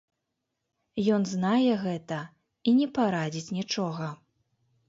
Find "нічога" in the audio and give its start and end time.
3.59-4.13